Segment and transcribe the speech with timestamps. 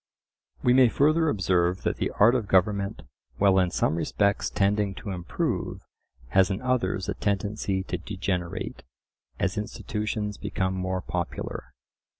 [0.63, 3.03] We may further observe that the art of government,
[3.37, 5.83] while in some respects tending to improve,
[6.29, 8.81] has in others a tendency to degenerate,
[9.37, 11.73] as institutions become more popular.